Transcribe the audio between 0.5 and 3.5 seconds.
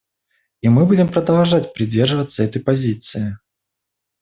И мы будем продолжать придерживаться этой позиции.